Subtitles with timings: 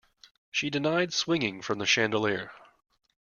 [0.49, 2.51] She denied swinging from the chandelier.